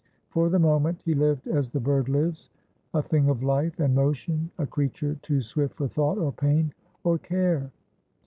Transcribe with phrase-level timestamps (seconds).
[0.31, 2.49] For the moment he lived as the bird lives—
[2.95, 7.19] a thing of life and motion, a creature too swift for thought or pain or
[7.19, 7.69] care.